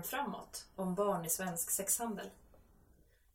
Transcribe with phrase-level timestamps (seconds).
[0.00, 2.30] serien Framåt om barn i svensk sexhandel.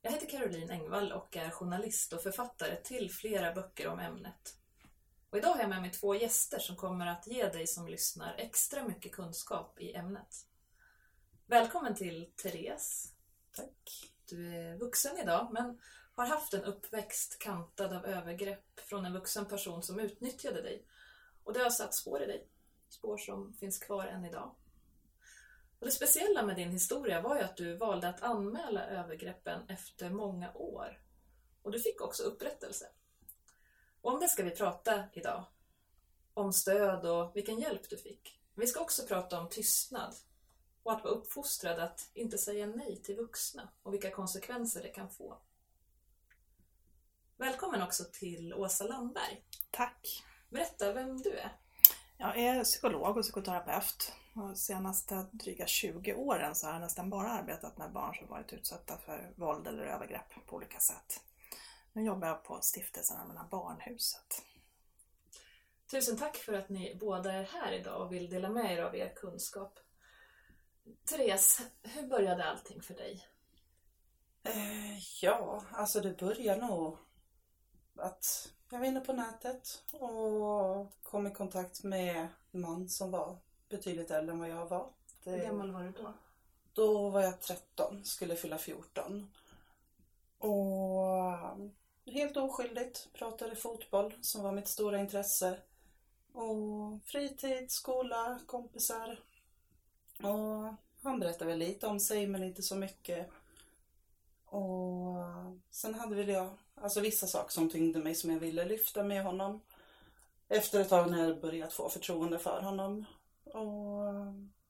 [0.02, 4.58] Jag heter Caroline Engvall och är journalist och författare till flera böcker om ämnet.
[5.30, 8.36] Och idag har jag med mig två gäster som kommer att ge dig som lyssnar
[8.38, 10.48] extra mycket kunskap i ämnet.
[11.46, 13.14] Välkommen till Therese.
[13.52, 14.12] Tack.
[14.30, 15.80] Du är vuxen idag men
[16.16, 20.86] har haft en uppväxt kantad av övergrepp från en vuxen person som utnyttjade dig.
[21.44, 22.48] Och det har satt spår i dig.
[22.90, 24.56] Spår som finns kvar än idag.
[25.86, 30.10] Och det speciella med din historia var ju att du valde att anmäla övergreppen efter
[30.10, 31.00] många år.
[31.62, 32.86] Och du fick också upprättelse.
[34.02, 35.46] Och om det ska vi prata idag.
[36.34, 38.40] Om stöd och vilken hjälp du fick.
[38.56, 40.16] Vi ska också prata om tystnad
[40.84, 45.10] och att vara uppfostrad att inte säga nej till vuxna och vilka konsekvenser det kan
[45.10, 45.38] få.
[47.38, 49.44] Välkommen också till Åsa Landberg.
[49.72, 50.24] Tack.
[50.50, 51.58] Berätta vem du är.
[52.18, 54.14] Jag är psykolog och psykoterapeut.
[54.36, 58.54] De senaste dryga 20 åren så har jag nästan bara arbetat med barn som varit
[58.54, 61.22] utsatta för våld eller övergrepp på olika sätt.
[61.94, 64.44] Nu jobbar jag på Stiftelsen Allmänna Barnhuset.
[65.92, 68.96] Tusen tack för att ni båda är här idag och vill dela med er av
[68.96, 69.80] er kunskap.
[71.10, 73.28] Therese, hur började allting för dig?
[74.44, 76.98] Eh, ja, alltså det börjar nog
[77.96, 83.38] att jag var inne på nätet och kom i kontakt med en man som var
[83.70, 84.90] betydligt äldre än vad jag var.
[85.24, 86.14] Det, Hur gammal var du då?
[86.74, 89.32] Då var jag 13, skulle fylla 14.
[90.38, 90.94] Och
[92.06, 95.58] helt oskyldigt pratade fotboll som var mitt stora intresse.
[96.34, 99.20] Och fritid, skola, kompisar.
[100.18, 103.30] Och han berättade väl lite om sig men inte så mycket.
[104.46, 105.16] Och
[105.72, 109.24] sen hade väl jag alltså vissa saker som tyngde mig som jag ville lyfta med
[109.24, 109.62] honom.
[110.48, 113.06] Efter ett tag när jag börjat få förtroende för honom.
[113.56, 114.14] Och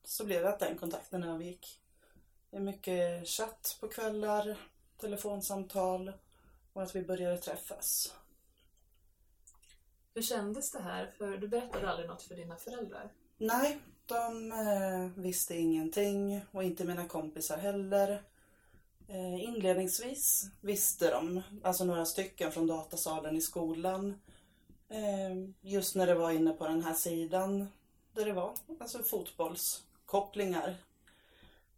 [0.04, 1.80] så blev det att den kontakten övergick.
[2.50, 4.56] Det är mycket chatt på kvällar,
[5.00, 6.12] telefonsamtal
[6.72, 8.14] och att vi började träffas.
[10.14, 11.14] Hur kändes det här?
[11.18, 13.12] För du berättade aldrig något för dina föräldrar.
[13.38, 18.22] Nej, de eh, visste ingenting och inte mina kompisar heller.
[19.08, 24.20] Eh, inledningsvis visste de, alltså några stycken från datasalen i skolan.
[24.88, 27.68] Eh, just när det var inne på den här sidan
[28.16, 30.76] där det var, alltså fotbollskopplingar.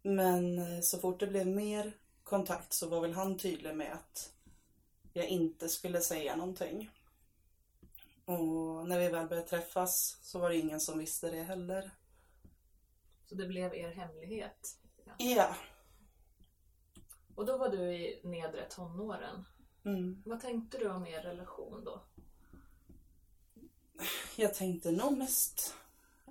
[0.01, 4.33] Men eh, så fort det blev mer kontakt så var väl han tydlig med att
[5.13, 6.91] jag inte skulle säga någonting.
[8.25, 11.91] Och när vi väl började träffas så var det ingen som visste det heller.
[13.25, 14.77] Så det blev er hemlighet.
[15.17, 15.55] Ja.
[17.35, 19.45] Och då var du i nedre tonåren.
[19.85, 20.23] Mm.
[20.25, 22.01] Vad tänkte du om er relation då?
[24.35, 25.75] Jag tänkte nog mest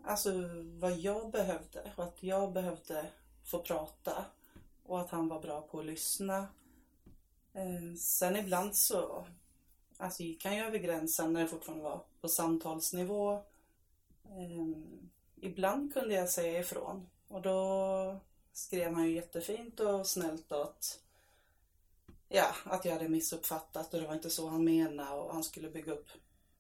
[0.09, 0.33] alltså
[0.79, 3.07] vad jag behövde och att jag behövde
[3.45, 4.25] få prata
[4.83, 6.49] och att han var bra på att lyssna.
[7.53, 9.27] Eh, sen ibland så
[9.97, 13.33] alltså gick han ju över gränsen när det fortfarande var på samtalsnivå.
[14.25, 14.79] Eh,
[15.37, 18.21] ibland kunde jag säga ifrån och då
[18.53, 21.01] skrev han ju jättefint och snällt att
[22.29, 25.71] ja, att jag hade missuppfattat och det var inte så han menade och han skulle
[25.71, 26.09] bygga upp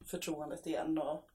[0.04, 1.28] förtroendet igen och,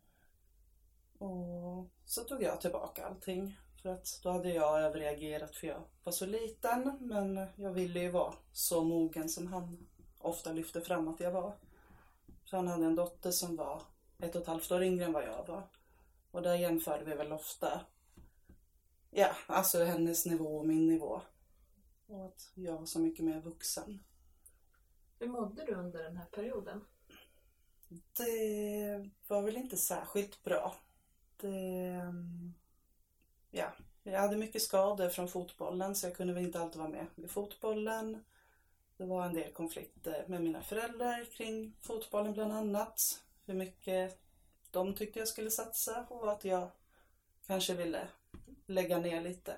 [1.24, 3.58] och så tog jag tillbaka allting.
[3.82, 8.10] För att då hade jag överreagerat för jag var så liten men jag ville ju
[8.10, 9.88] vara så mogen som han
[10.20, 11.58] ofta lyfte fram att jag var.
[12.50, 13.82] För han hade en dotter som var
[14.20, 15.68] ett och ett halvt år yngre än vad jag var.
[16.32, 17.82] Och där jämförde vi väl ofta
[19.12, 21.22] ja, alltså hennes nivå och min nivå.
[22.08, 24.04] Och att jag var så mycket mer vuxen.
[25.20, 26.86] Hur mådde du under den här perioden?
[28.18, 30.76] Det var väl inte särskilt bra
[31.44, 32.14] eh,
[33.52, 33.74] ja,
[34.04, 37.32] jag hade mycket skador från fotbollen så jag kunde väl inte alltid vara med vid
[37.32, 38.24] fotbollen.
[38.98, 43.00] Det var en del konflikter med mina föräldrar kring fotbollen bland annat.
[43.46, 44.20] Hur mycket
[44.72, 46.70] de tyckte jag skulle satsa och att jag
[47.48, 48.08] kanske ville
[48.66, 49.56] lägga ner lite.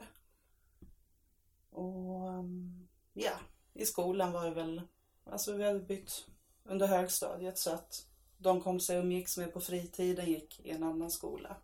[1.69, 3.39] Och ehm, ja,
[3.73, 4.81] i skolan var det väl,
[5.23, 6.27] alltså vi hade bytt
[6.63, 8.07] under högstadiet så att
[8.37, 11.55] de kompisar jag umgicks med på fritiden gick i en annan skola.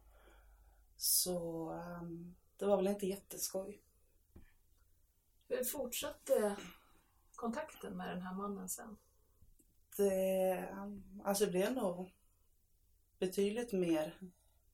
[1.02, 1.70] Så
[2.02, 3.82] um, det var väl inte jätteskoj.
[5.48, 6.56] Hur fortsatte
[7.36, 8.98] kontakten med den här mannen sen?
[9.98, 10.76] Det,
[11.24, 12.14] alltså det blev nog
[13.20, 14.20] betydligt mer,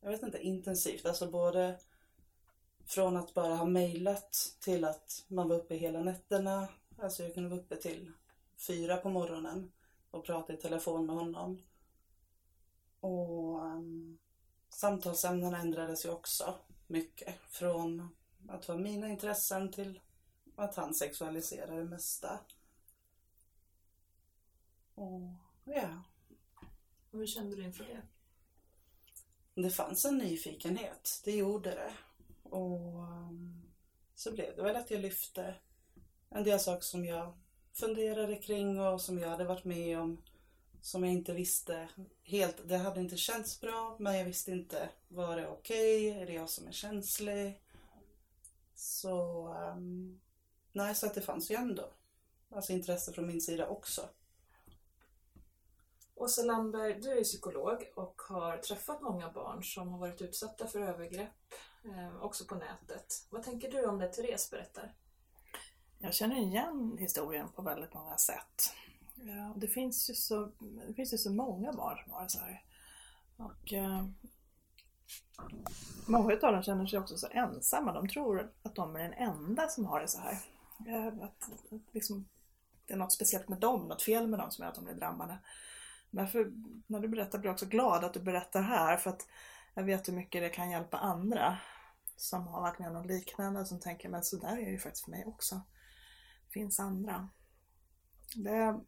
[0.01, 1.05] jag vet inte, intensivt.
[1.05, 1.79] Alltså både
[2.85, 6.67] från att bara ha mejlat till att man var uppe hela nätterna.
[6.97, 8.11] Alltså jag kunde vara uppe till
[8.67, 9.71] fyra på morgonen
[10.11, 11.61] och prata i telefon med honom.
[12.99, 14.17] Och um,
[14.77, 16.55] samtalsämnena ändrades ju också
[16.87, 17.35] mycket.
[17.49, 18.09] Från
[18.47, 19.99] att ha mina intressen till
[20.55, 22.39] att han sexualiserar det mesta.
[24.95, 25.33] Och
[25.65, 26.03] ja,
[27.11, 28.01] Och hur kände du inför det?
[29.61, 31.93] det fanns en nyfikenhet, det gjorde det.
[32.43, 33.61] Och um,
[34.15, 35.55] så blev det väl att jag lyfte
[36.29, 37.37] en del saker som jag
[37.73, 40.21] funderade kring och som jag hade varit med om.
[40.81, 41.89] Som jag inte visste
[42.23, 46.09] helt, det hade inte känts bra men jag visste inte, var det okej?
[46.09, 47.61] Är det jag som är känslig?
[48.75, 50.19] Så, um,
[50.71, 51.89] nej så att det fanns ju ändå
[52.49, 54.09] alltså intresse från min sida också.
[56.15, 60.79] Åsa Landberg, du är psykolog och har träffat många barn som har varit utsatta för
[60.79, 61.53] övergrepp,
[61.83, 63.27] eh, också på nätet.
[63.29, 64.93] Vad tänker du om det Therese berättar?
[65.99, 68.73] Jag känner igen historien på väldigt många sätt.
[69.23, 70.51] Ja, det, finns ju så,
[70.87, 72.63] det finns ju så många barn som har det så här.
[73.37, 74.05] Och, eh,
[76.07, 77.93] många av dem känner sig också så ensamma.
[77.93, 80.37] De tror att de är den enda som har det så här.
[80.87, 82.27] Eh, att, att liksom,
[82.85, 84.95] det är något speciellt med dem, något fel med dem som gör att de blir
[84.95, 85.39] drabbade.
[86.11, 86.51] Därför,
[86.87, 89.27] när du berättar blir jag också glad att du berättar här för att
[89.73, 91.57] jag vet hur mycket det kan hjälpa andra
[92.15, 94.79] som har varit med om något liknande som tänker men så där är det ju
[94.79, 95.61] faktiskt för mig också.
[96.45, 97.29] Det finns andra.
[98.35, 98.79] Det,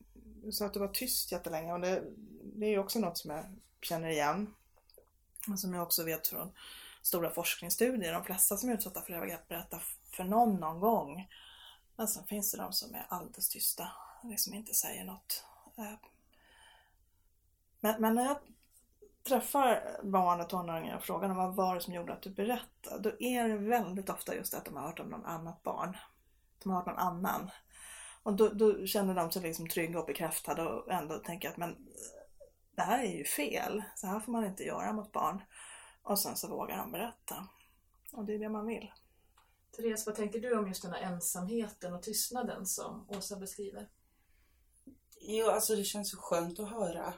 [0.44, 2.04] du sa att du var tyst jättelänge och det,
[2.44, 3.46] det är ju också något som jag
[3.82, 4.54] känner igen.
[5.52, 6.52] Och som jag också vet från
[7.02, 8.14] stora forskningsstudier.
[8.14, 11.28] De flesta som är utsatta för övergrepp berättar för någon någon gång.
[11.96, 13.92] Men sen finns det de som är alldeles tysta.
[14.24, 15.44] Liksom inte säger något.
[15.78, 15.94] Eh,
[17.80, 18.38] men, men när jag
[19.24, 23.00] träffar barn och tonåringar och frågar dem vad var det som gjorde att du berättade,
[23.10, 25.98] då är det väldigt ofta just att de har hört om någon annat barn.
[26.64, 27.50] De har hört någon annan.
[28.24, 31.88] Och då, då känner de sig liksom trygga och bekräftade och ändå tänker att men
[32.76, 33.84] det här är ju fel.
[33.96, 35.42] Så här får man inte göra mot barn.
[36.04, 37.48] Och sen så vågar de berätta.
[38.12, 38.92] Och det är det man vill.
[39.76, 43.90] Therese, vad tänker du om just den här ensamheten och tystnaden som Åsa beskriver?
[45.22, 47.14] Jo, alltså det känns ju skönt att höra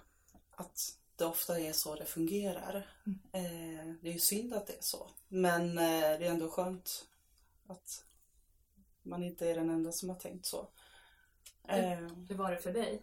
[0.51, 0.79] att
[1.15, 2.87] det ofta är så det fungerar.
[3.05, 3.19] Mm.
[3.31, 5.11] Eh, det är ju synd att det är så.
[5.27, 7.07] Men eh, det är ändå skönt
[7.67, 8.05] att
[9.03, 10.67] man inte är den enda som har tänkt så.
[11.67, 11.99] Eh,
[12.29, 13.01] Hur var det för dig?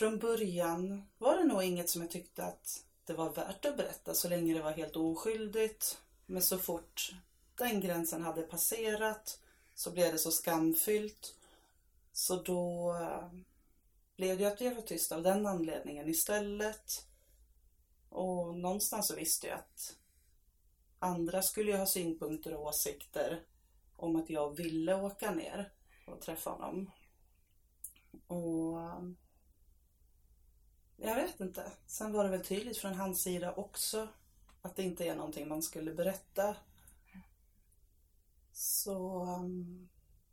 [0.00, 4.14] från början var det nog inget som jag tyckte att det var värt att berätta
[4.14, 5.98] så länge det var helt oskyldigt.
[6.26, 7.12] Men så fort
[7.54, 9.40] den gränsen hade passerat
[9.74, 11.34] så blev det så skamfyllt.
[12.12, 13.28] Så då eh,
[14.16, 17.06] blev det att jag var tyst av den anledningen istället.
[18.08, 19.96] Och någonstans så visste jag att
[20.98, 23.42] andra skulle ju ha synpunkter och åsikter
[23.96, 25.72] om att jag ville åka ner
[26.12, 26.90] och träffa honom.
[28.26, 29.16] Och um,
[30.96, 31.72] jag vet inte.
[31.86, 34.08] Sen var det väl tydligt från hans sida också
[34.62, 36.56] att det inte är någonting man skulle berätta.
[38.52, 39.88] Så um,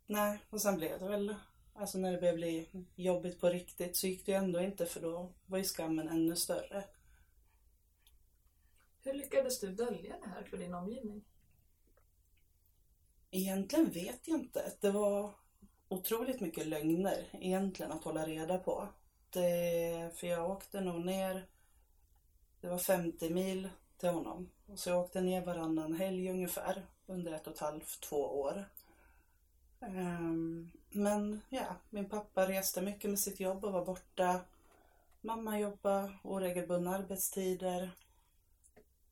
[0.06, 1.34] nej, och sen blev det väl
[1.78, 5.00] Alltså när det började bli jobbigt på riktigt så gick det ju ändå inte för
[5.00, 6.84] då var ju skammen ännu större.
[9.02, 11.24] Hur lyckades du dölja det här för din omgivning?
[13.30, 14.72] Egentligen vet jag inte.
[14.80, 15.34] Det var
[15.88, 18.88] otroligt mycket lögner egentligen att hålla reda på.
[19.30, 21.46] Det, för jag åkte nog ner,
[22.60, 23.68] det var 50 mil
[23.98, 24.50] till honom.
[24.74, 28.64] Så jag åkte ner varannan helg ungefär under ett och ett halvt, två år.
[29.80, 34.40] Um, men ja, min pappa reste mycket med sitt jobb och var borta.
[35.20, 37.90] Mamma jobbade oregelbundna arbetstider.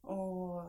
[0.00, 0.62] Och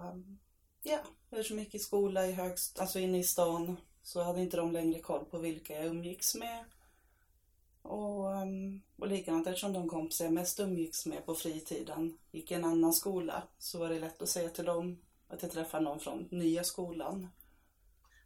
[0.84, 1.00] ja,
[1.30, 4.72] eftersom jag gick i skola i högst, alltså inne i stan så hade inte de
[4.72, 6.66] längre koll på vilka jag umgicks med.
[7.82, 12.54] Och, um, och likadant eftersom de kompisar jag mest umgicks med på fritiden gick i
[12.54, 16.00] en annan skola så var det lätt att säga till dem att jag träffade någon
[16.00, 17.28] från nya skolan.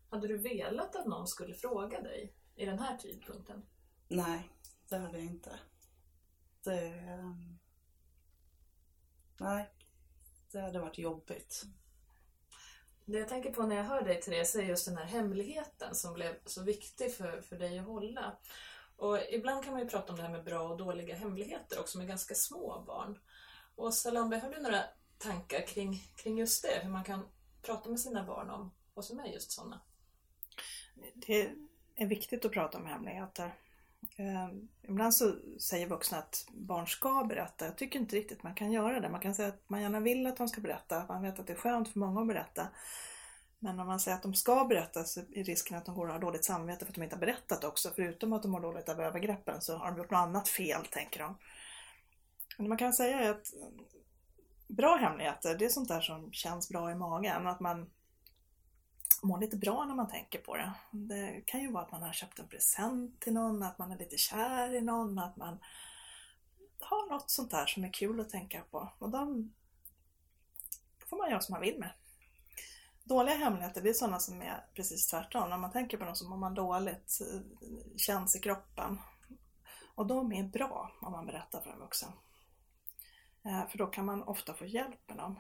[0.10, 3.66] Hade du velat att någon skulle fråga dig i den här tidpunkten?
[4.08, 4.50] Nej,
[4.90, 5.60] det hade jag inte.
[6.64, 6.94] Det...
[7.20, 7.60] um,
[9.40, 9.70] Nej,
[10.52, 11.66] det hade varit jobbigt.
[13.12, 16.14] Det jag tänker på när jag hör dig Therese är just den här hemligheten som
[16.14, 18.38] blev så viktig för, för dig att hålla.
[18.98, 21.98] Och ibland kan man ju prata om det här med bra och dåliga hemligheter också
[21.98, 23.20] med ganska små barn.
[23.76, 24.84] Och Salambe, har du några
[25.18, 26.80] tankar kring, kring just det?
[26.84, 27.28] Hur man kan
[27.62, 29.82] prata med sina barn om vad som är just sådana?
[31.14, 31.52] Det
[31.96, 33.56] är viktigt att prata om hemligheter.
[34.18, 34.50] Eh,
[34.82, 37.66] ibland så säger vuxna att barn ska berätta.
[37.66, 39.10] Jag tycker inte riktigt man kan göra det.
[39.10, 41.06] Man kan säga att man gärna vill att de ska berätta.
[41.08, 42.68] Man vet att det är skönt för många att berätta.
[43.60, 46.14] Men om man säger att de ska berätta så är risken att de går och
[46.14, 47.92] har dåligt samvete för att de inte har berättat också.
[47.96, 51.20] Förutom att de har dåligt av övergreppen så har de gjort något annat fel, tänker
[51.20, 51.38] de.
[52.58, 53.54] Men det man kan säga är att
[54.68, 57.48] bra hemligheter, det är sånt där som känns bra i magen.
[57.48, 57.90] Att man
[59.22, 60.74] mår lite bra när man tänker på det.
[60.92, 63.98] Det kan ju vara att man har köpt en present till någon, att man är
[63.98, 65.60] lite kär i någon, att man
[66.80, 68.94] har något sånt där som är kul att tänka på.
[69.00, 69.54] Och de
[71.10, 71.92] får man göra som man vill med.
[73.04, 75.50] Dåliga hemligheter, det är sådana som är precis tvärtom.
[75.50, 77.42] När man tänker på dem så mår man dåligt, eh,
[77.98, 79.00] känns i kroppen.
[79.96, 82.12] Och de är bra om man berättar för en vuxen.
[83.46, 85.40] Eh, för då kan man ofta få hjälp med dem.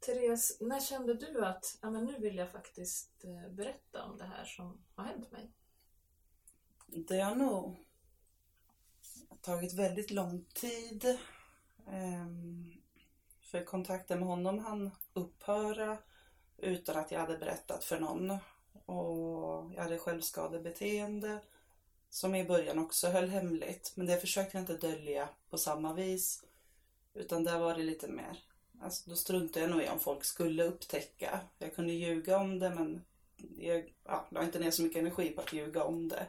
[0.00, 4.24] Therese, när kände du att ja, men nu vill jag faktiskt eh, berätta om det
[4.24, 5.52] här som har hänt mig?
[6.86, 7.76] Det har nog
[9.40, 11.18] tagit väldigt lång tid.
[11.86, 12.74] Ehm,
[13.40, 15.98] för kontakten med honom han upphöra
[16.56, 18.30] utan att jag hade berättat för någon.
[18.86, 21.40] Och jag hade självskadebeteende
[22.10, 23.92] som i början också höll hemligt.
[23.94, 26.44] Men det försökte jag inte dölja på samma vis.
[27.14, 28.38] Utan där var det lite mer,
[28.80, 31.40] alltså då struntade jag nog i om folk skulle upptäcka.
[31.58, 33.04] Jag kunde ljuga om det men
[33.58, 36.26] jag ja, la inte ner så mycket energi på att ljuga om det.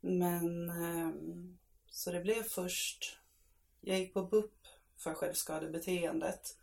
[0.00, 1.58] Men ehm,
[1.90, 3.18] så det blev först,
[3.80, 6.56] jag gick på BUP för självskadebeteendet.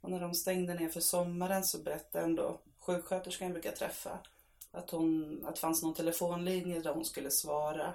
[0.00, 4.18] Och när de stängde ner för sommaren så berättade ändå sjuksköterskan jag brukar träffa
[4.70, 7.94] att, hon, att det fanns någon telefonlinje där hon skulle svara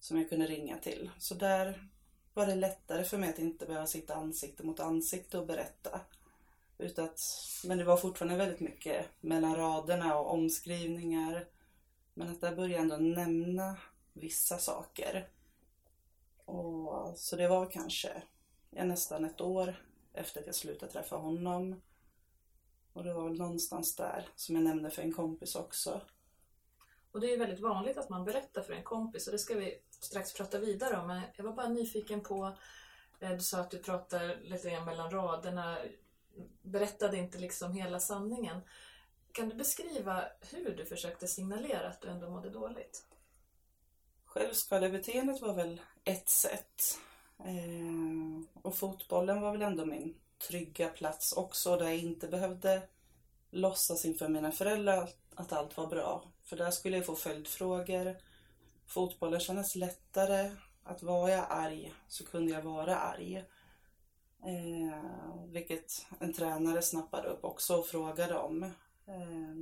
[0.00, 1.10] som jag kunde ringa till.
[1.18, 1.88] Så där
[2.34, 6.00] var det lättare för mig att inte behöva sitta ansikte mot ansikte och berätta.
[6.78, 7.20] Utan att,
[7.64, 11.48] men det var fortfarande väldigt mycket mellan raderna och omskrivningar.
[12.14, 13.76] Men att där började jag ändå nämna
[14.12, 15.28] vissa saker.
[16.44, 18.22] Och, så det var kanske
[18.70, 19.74] ja, nästan ett år
[20.12, 21.80] efter att jag slutade träffa honom.
[22.92, 26.00] Och det var väl någonstans där som jag nämnde för en kompis också.
[27.12, 29.54] Och det är ju väldigt vanligt att man berättar för en kompis och det ska
[29.54, 31.06] vi strax prata vidare om.
[31.06, 32.56] Men jag var bara nyfiken på,
[33.20, 35.78] eh, du sa att du pratar lite grann mellan raderna,
[36.62, 38.60] berättade inte liksom hela sanningen.
[39.32, 43.04] Kan du beskriva hur du försökte signalera att du ändå mådde dåligt?
[44.24, 46.98] Självskadebeteendet var väl ett sätt.
[47.38, 50.14] Eh, och fotbollen var väl ändå min
[50.48, 52.88] trygga plats också där jag inte behövde
[53.50, 56.24] låtsas inför mina föräldrar att allt var bra.
[56.42, 58.16] För där skulle jag få följdfrågor.
[58.86, 60.50] Fotbollen kändes lättare.
[60.84, 63.36] Att var jag arg så kunde jag vara arg.
[64.44, 68.62] Eh, vilket en tränare snappade upp också och frågade om.
[69.06, 69.54] Eh,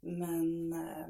[0.00, 1.08] men eh,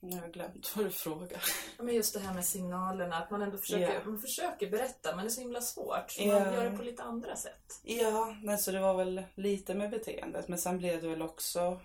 [0.00, 1.42] jag har glömt vad du frågar.
[1.78, 4.06] Men just det här med signalerna, att man ändå försöker, yeah.
[4.06, 6.10] man försöker berätta men det är så himla svårt.
[6.10, 6.46] Så yeah.
[6.46, 7.80] man gör det på lite andra sätt.
[7.82, 11.80] Ja, men så det var väl lite med beteendet men sen blev det väl också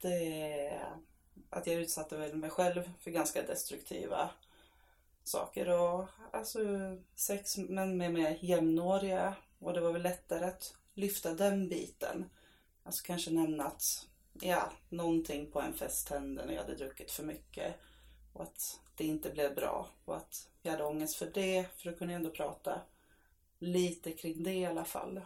[0.00, 0.80] det
[1.50, 4.30] att jag utsatte väl mig själv för ganska destruktiva
[5.24, 6.58] saker och alltså
[7.14, 12.30] sex men med mer jämnåriga och det var väl lättare att lyfta den biten.
[12.82, 17.22] Alltså kanske nämna att ja, någonting på en fest hände när jag hade druckit för
[17.22, 17.74] mycket.
[18.32, 19.88] Och att det inte blev bra.
[20.04, 21.66] Och att jag hade ångest för det.
[21.76, 22.80] För då kunde jag ändå prata
[23.58, 25.20] lite kring det i alla fall.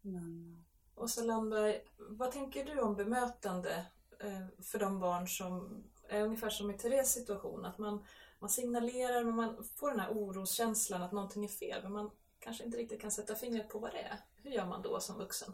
[0.00, 0.64] Men...
[0.94, 3.86] Åsa Landberg, vad tänker du om bemötande
[4.20, 7.64] eh, för de barn som är ungefär som i Therese situation?
[7.64, 8.04] Att man,
[8.38, 12.64] man signalerar men man får den här oroskänslan att någonting är fel men man kanske
[12.64, 14.16] inte riktigt kan sätta fingret på vad det är.
[14.42, 15.52] Hur gör man då som vuxen?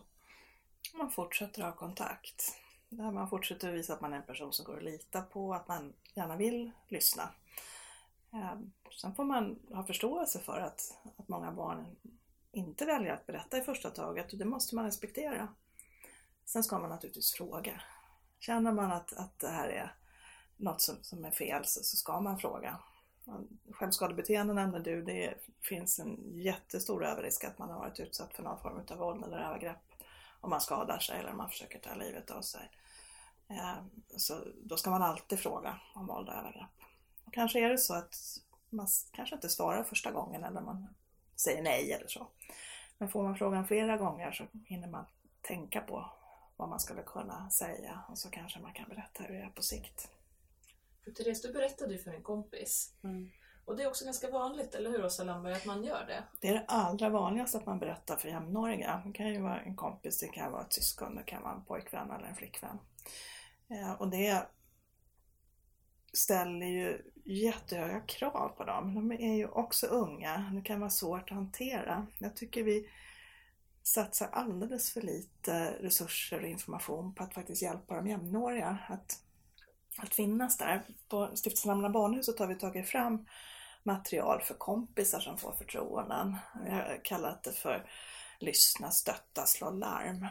[0.97, 2.57] Man fortsätter ha kontakt.
[2.89, 5.69] Där man fortsätter visa att man är en person som går att lita på, att
[5.69, 7.29] man gärna vill lyssna.
[8.33, 11.97] Ehm, sen får man ha förståelse för att, att många barn
[12.53, 15.49] inte väljer att berätta i första taget och det måste man respektera.
[16.45, 17.81] Sen ska man naturligtvis fråga.
[18.39, 19.95] Känner man att, att det här är
[20.57, 22.79] något som, som är fel så, så ska man fråga.
[23.71, 28.61] Självskadebeteende nämnde du, det finns en jättestor överrisk att man har varit utsatt för någon
[28.61, 29.94] form av våld eller övergrepp
[30.45, 32.71] om man skadar sig eller om man försöker ta livet av sig.
[33.49, 36.81] Ehm, så då ska man alltid fråga om våld och övergrepp.
[37.25, 38.15] Och kanske är det så att
[38.71, 40.95] man kanske inte svarar första gången eller man
[41.37, 42.27] säger nej eller så.
[42.99, 45.05] Men får man frågan flera gånger så hinner man
[45.41, 46.13] tänka på
[46.57, 49.63] vad man skulle kunna säga och så kanske man kan berätta hur det är på
[49.63, 50.09] sikt.
[51.05, 52.95] För Therese, du berättade ju för en kompis.
[53.03, 53.31] Mm.
[53.65, 56.25] Och det är också ganska vanligt, eller hur Åsa Landberg, att man gör det?
[56.41, 59.03] Det är det allra vanligaste att man berättar för jämnåriga.
[59.07, 61.65] Det kan ju vara en kompis, det kan vara ett syskon, det kan vara en
[61.65, 62.79] pojkvän eller en flickvän.
[63.71, 64.47] Eh, och det
[66.13, 68.95] ställer ju jättehöga krav på dem.
[68.95, 72.07] De är ju också unga, det kan vara svårt att hantera.
[72.19, 72.89] Jag tycker vi
[73.83, 79.19] satsar alldeles för lite resurser och information på att faktiskt hjälpa de jämnåriga att,
[79.99, 80.83] att finnas där.
[81.09, 83.27] På Stiftelsen Allmänna Barnhuset har vi tagit fram
[83.85, 86.37] material för kompisar som får förtroenden.
[86.65, 87.91] Vi har kallat det för
[88.39, 90.27] lyssna, stötta, slå larm.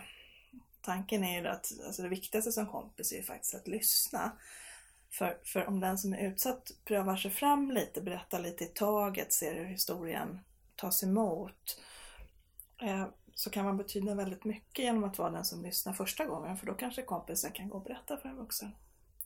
[0.81, 4.31] Tanken är ju att alltså det viktigaste som kompis är ju faktiskt att lyssna.
[5.09, 9.33] För, för om den som är utsatt prövar sig fram lite, berättar lite i taget,
[9.33, 10.39] ser hur historien
[10.75, 11.81] tas emot,
[12.81, 16.57] eh, så kan man betyda väldigt mycket genom att vara den som lyssnar första gången,
[16.57, 18.71] för då kanske kompisen kan gå och berätta för en vuxen.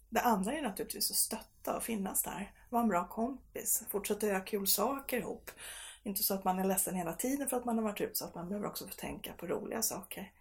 [0.09, 4.39] Det andra är naturligtvis att stötta och finnas där, vara en bra kompis, fortsätta göra
[4.39, 5.51] kul saker ihop.
[6.03, 8.47] Inte så att man är ledsen hela tiden för att man har varit utsatt, man
[8.47, 10.31] behöver också få tänka på roliga saker.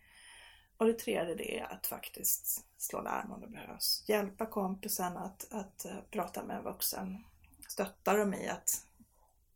[0.77, 4.05] Och det tredje det är att faktiskt slå larm om det behövs.
[4.07, 7.25] Hjälpa kompisen att, att eh, prata med en vuxen.
[7.69, 8.87] Stötta dem i att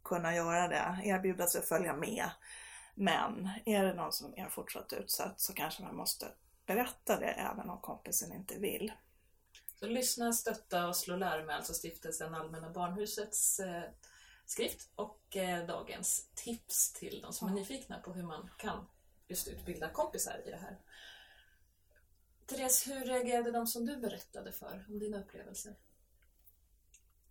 [0.05, 0.99] kunna göra det.
[1.05, 2.31] Erbjuda sig att följa med.
[2.95, 6.27] Men är det någon som är fortsatt utsatt så kanske man måste
[6.67, 8.93] berätta det även om kompisen inte vill.
[9.81, 13.83] Så lyssna, stötta och slå larm är alltså stiftelsen Allmänna Barnhusets eh,
[14.47, 18.87] skrift och eh, dagens tips till de som är nyfikna på hur man kan
[19.29, 20.79] just utbilda kompisar i det här.
[22.47, 25.75] Therese, hur reagerade de som du berättade för om dina upplevelser?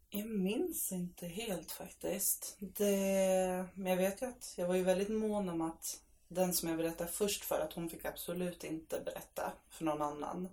[0.10, 2.58] Jag minns inte helt faktiskt.
[2.60, 6.70] Det, men jag vet ju att jag var ju väldigt mån om att den som
[6.70, 10.50] jag berättade först för att hon fick absolut inte berätta för någon annan.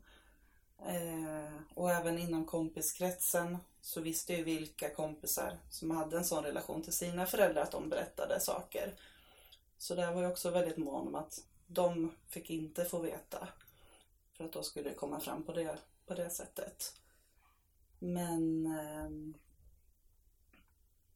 [0.79, 6.83] Eh, och även inom kompiskretsen så visste ju vilka kompisar som hade en sån relation
[6.83, 8.95] till sina föräldrar att de berättade saker.
[9.79, 13.49] Så där var jag också väldigt mån om att de fick inte få veta.
[14.33, 17.01] För att då skulle det komma fram på det, på det sättet.
[17.99, 19.11] Men eh,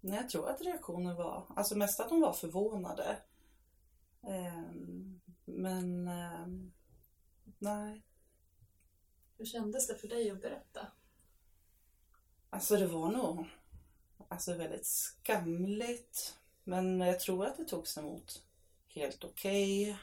[0.01, 3.17] nej, jag tror att reaktionen var, alltså mest att de var förvånade.
[4.23, 4.63] Eh,
[5.45, 6.47] men eh,
[7.59, 8.03] nej.
[9.41, 10.87] Hur kändes det för dig att berätta?
[12.51, 13.47] Alltså det var nog
[14.29, 16.39] alltså väldigt skamligt.
[16.65, 18.43] Men jag tror att det togs emot
[18.89, 19.83] helt okej.
[19.83, 19.97] Okay.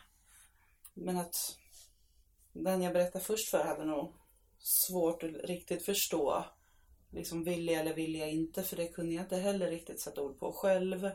[0.93, 1.57] Men att
[2.53, 4.13] den jag berättade först för hade nog
[4.59, 6.45] svårt att riktigt förstå.
[7.09, 8.63] Liksom vill jag eller vill jag inte?
[8.63, 11.09] För det kunde jag inte heller riktigt sätta ord på själv.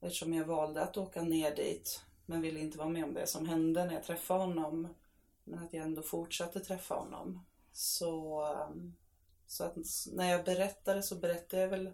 [0.00, 2.04] Eftersom jag valde att åka ner dit.
[2.26, 4.94] Men ville inte vara med om det som hände när jag träffade honom.
[5.50, 7.46] Men att jag ändå fortsatte träffa honom.
[7.72, 8.96] Så, um,
[9.46, 9.76] så att
[10.12, 11.92] när jag berättade så berättade jag väl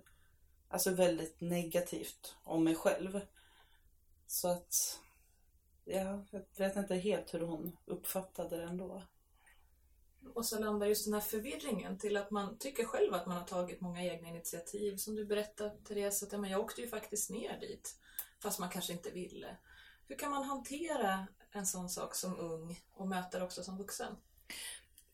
[0.68, 3.20] alltså väldigt negativt om mig själv.
[4.26, 5.00] Så att
[5.84, 9.02] ja, jag vet inte helt hur hon uppfattade det ändå.
[10.34, 13.44] Och så landar just den här förvirringen till att man tycker själv att man har
[13.44, 14.96] tagit många egna initiativ.
[14.96, 17.96] Som du berättade Therese, att jag åkte ju faktiskt ner dit.
[18.42, 19.56] Fast man kanske inte ville.
[20.08, 24.16] Hur kan man hantera en sån sak som ung och möta det också som vuxen?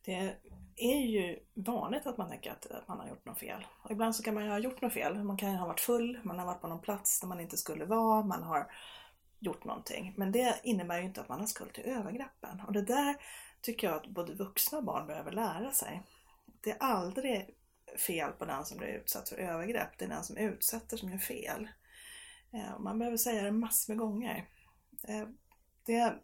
[0.04, 0.36] Det
[0.76, 3.66] är ju vanligt att man tänker att man har gjort något fel.
[3.82, 5.24] Och ibland så kan man ju ha gjort något fel.
[5.24, 7.84] Man kan ha varit full, man har varit på någon plats där man inte skulle
[7.84, 8.72] vara, man har
[9.38, 10.14] gjort någonting.
[10.16, 12.60] Men det innebär ju inte att man har skuld till övergreppen.
[12.66, 13.16] Och det där
[13.60, 16.02] tycker jag att både vuxna och barn behöver lära sig.
[16.60, 17.50] Det är aldrig
[18.06, 19.98] fel på den som blir utsatt för övergrepp.
[19.98, 21.68] Det är den som utsätter som gör fel.
[22.52, 24.48] Eh, man behöver säga det massor med gånger.
[25.08, 25.28] Eh,
[25.86, 26.14] det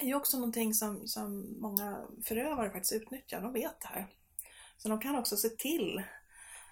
[0.00, 3.40] är ju också någonting som, som många förövare faktiskt utnyttjar.
[3.40, 4.06] De vet det här.
[4.76, 6.02] Så de kan också se till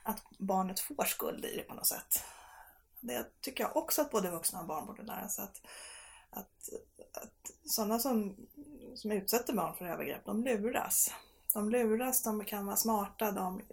[0.02, 2.24] att barnet får skuld i det på något sätt.
[3.00, 5.44] Det tycker jag också att både vuxna och barn borde lära sig.
[5.44, 5.60] Att,
[6.30, 6.68] att,
[7.12, 8.36] att sådana som,
[8.94, 11.12] som utsätter barn för övergrepp, de luras.
[11.54, 13.66] De luras, de kan vara smarta, de eh,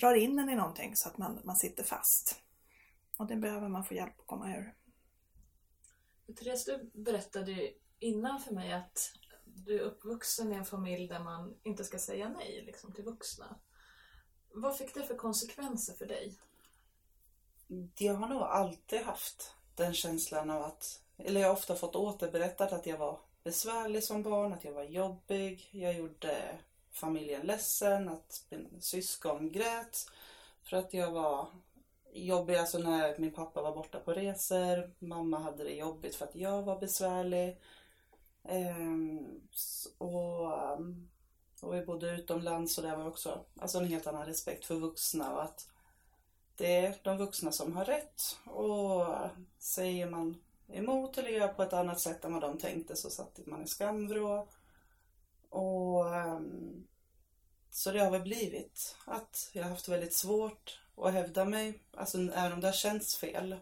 [0.00, 2.40] drar in en i någonting så att man, man sitter fast.
[3.16, 4.74] Och det behöver man få hjälp att komma ur.
[6.34, 9.12] Therese, du berättade innan för mig att
[9.44, 13.58] du är uppvuxen i en familj där man inte ska säga nej liksom, till vuxna.
[14.52, 16.38] Vad fick det för konsekvenser för dig?
[17.98, 22.72] jag har nog alltid haft den känslan av att, eller jag har ofta fått återberättat
[22.72, 25.68] att jag var besvärlig som barn, att jag var jobbig.
[25.72, 26.58] Jag gjorde
[26.92, 30.10] familjen ledsen, att min syskon grät
[30.62, 31.48] för att jag var
[32.24, 34.94] jobbig, alltså när min pappa var borta på resor.
[34.98, 37.60] Mamma hade det jobbigt för att jag var besvärlig.
[38.44, 39.40] Ehm,
[39.98, 40.52] och,
[41.62, 45.34] och vi bodde utomlands och det var också alltså en helt annan respekt för vuxna
[45.34, 45.68] och att
[46.56, 49.06] det är de vuxna som har rätt och
[49.58, 53.42] säger man emot eller gör på ett annat sätt än vad de tänkte så satte
[53.46, 54.48] man i skamvrå.
[55.48, 56.86] Och ehm,
[57.70, 61.80] så det har väl blivit att jag har haft väldigt svårt och hävda mig.
[61.92, 63.56] Alltså även om det har känts fel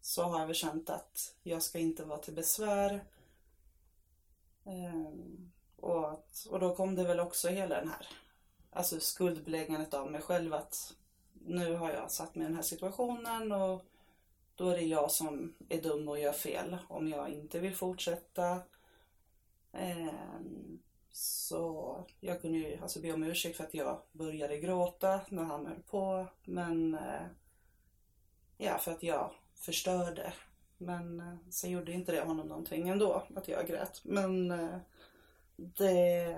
[0.00, 3.04] så har jag väl känt att jag ska inte vara till besvär.
[4.64, 8.06] Ehm, och, och då kom det väl också hela den här
[8.72, 10.94] alltså skuldbeläggandet av mig själv att
[11.32, 13.84] nu har jag satt mig i den här situationen och
[14.54, 18.60] då är det jag som är dum och gör fel om jag inte vill fortsätta.
[19.72, 20.78] Ehm,
[21.12, 25.66] så jag kunde ju alltså be om ursäkt för att jag började gråta när han
[25.66, 26.26] höll på.
[26.44, 27.26] Men eh,
[28.56, 30.32] ja, för att jag förstörde.
[30.78, 34.00] Men eh, sen gjorde inte det honom någonting ändå, att jag grät.
[34.04, 34.78] Men eh,
[35.56, 36.36] det,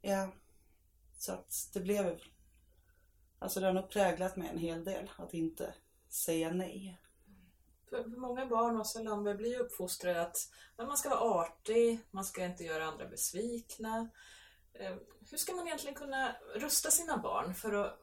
[0.00, 0.28] ja,
[1.18, 2.20] så att det blev,
[3.38, 5.74] alltså det har nog präglat mig en hel del att inte
[6.08, 6.98] säga nej.
[7.90, 12.44] För många barn, Åsa Landberg, blir ju uppfostrade att man ska vara artig, man ska
[12.44, 14.08] inte göra andra besvikna.
[14.72, 14.96] Eh,
[15.30, 18.00] hur ska man egentligen kunna rusta sina barn för att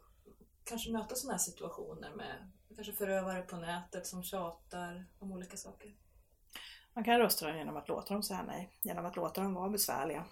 [0.64, 5.96] kanske möta sådana här situationer med kanske förövare på nätet som tjatar om olika saker?
[6.94, 9.70] Man kan rusta dem genom att låta dem säga nej, genom att låta dem vara
[9.70, 10.26] besvärliga.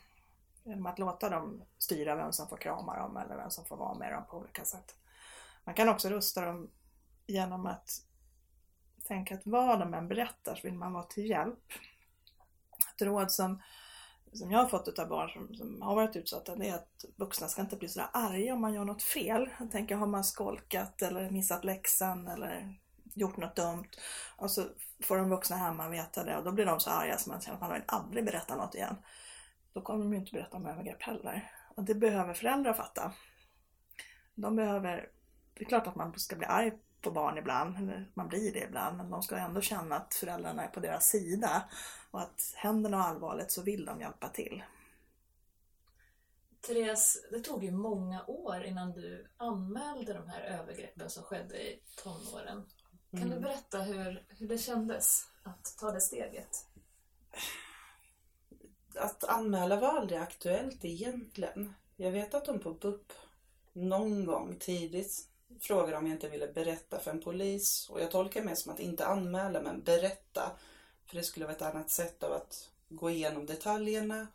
[0.63, 3.93] Genom att låta dem styra vem som får krama dem eller vem som får vara
[3.93, 4.95] med dem på olika sätt.
[5.63, 6.71] Man kan också rusta dem
[7.27, 7.89] genom att
[9.07, 11.73] tänka att vad de än berättar så vill man vara till hjälp.
[12.95, 13.61] Ett råd som,
[14.33, 17.47] som jag har fått av barn som, som har varit utsatta det är att vuxna
[17.47, 19.49] ska inte bli sådär arga om man gör något fel.
[19.59, 22.75] Jag tänker, har man skolkat eller missat läxan eller
[23.13, 23.89] gjort något dumt
[24.37, 24.63] och så
[25.03, 27.55] får de vuxna hemma veta det och då blir de så arga så man känner
[27.55, 28.95] att man vill aldrig berätta något igen.
[29.73, 31.51] Då kommer de ju inte berätta om övergrepp heller.
[31.75, 33.13] Och det behöver föräldrar fatta.
[34.35, 35.09] De behöver,
[35.53, 36.71] det är klart att man ska bli arg
[37.05, 40.63] på barn ibland, eller man blir det ibland, men de ska ändå känna att föräldrarna
[40.63, 41.69] är på deras sida
[42.11, 44.63] och att händer något allvarligt så vill de hjälpa till.
[46.61, 51.79] Therese, det tog ju många år innan du anmälde de här övergreppen som skedde i
[52.03, 52.65] tonåren.
[53.11, 53.29] Kan Mm.
[53.35, 56.65] du berätta hur, hur det kändes att ta det steget?
[58.95, 61.73] Att anmäla var aldrig aktuellt egentligen.
[61.95, 63.13] Jag vet att de på BUP
[63.73, 65.27] någon gång tidigt
[65.59, 67.89] frågade om jag inte ville berätta för en polis.
[67.89, 70.51] Och jag tolkar det mer som att inte anmäla men berätta.
[71.05, 74.27] För det skulle vara ett annat sätt av att gå igenom detaljerna.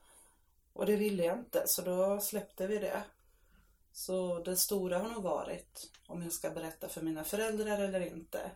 [0.72, 3.02] Och det ville jag inte så då släppte vi det.
[3.92, 8.50] Så det stora har nog varit om jag ska berätta för mina föräldrar eller inte.